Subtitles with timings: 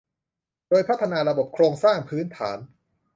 [0.69, 2.57] โดยพัฒนาระบบโครงสร้างพื้นฐาน